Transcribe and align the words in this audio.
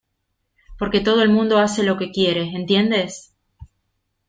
porque 0.79 0.99
todo 0.99 1.21
el 1.21 1.29
mundo 1.29 1.59
hace 1.59 1.83
lo 1.83 1.95
que 1.99 2.09
quiere,¿ 2.09 2.41
entiendes? 2.57 3.35